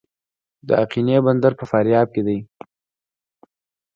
[0.67, 2.37] د اقینې بندر په فاریاب کې دی